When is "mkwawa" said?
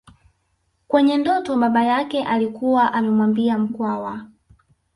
3.57-4.25